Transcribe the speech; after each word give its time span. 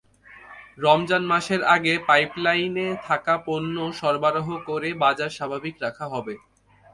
রমজান 0.77 1.23
মাসের 1.31 1.61
আগে 1.75 1.93
পাইপলাইনে 2.07 2.87
থাকা 3.07 3.35
পণ্য 3.45 3.75
সরবরাহ 3.99 4.47
করে 4.67 4.89
বাজার 5.03 5.31
স্বাভাবিক 5.37 5.75
রাখা 5.85 6.05
হবে। 6.13 6.33